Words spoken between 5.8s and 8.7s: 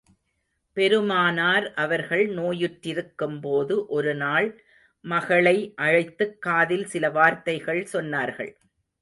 அழைததுக் காதில் சில வார்த்தைகள் சொன்னார்கள்.